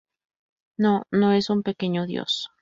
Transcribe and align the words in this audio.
No, 0.77 1.03
no 1.11 1.31
es 1.33 1.51
un 1.51 1.61
pequeño 1.61 2.07
dios. 2.07 2.49